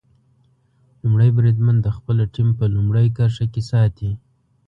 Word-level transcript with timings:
لومړی 1.01 1.29
بریدمن 1.37 1.75
د 1.81 1.87
خپله 1.97 2.23
ټیم 2.33 2.49
په 2.59 2.65
لومړۍ 2.75 3.07
کرښه 3.17 3.45
کې 3.53 3.61
ساتي. 3.71 4.11